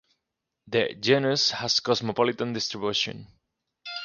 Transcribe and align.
The 0.67 0.95
genus 0.99 1.51
has 1.51 1.79
cosmopolitan 1.79 2.53
distribution. 2.53 3.27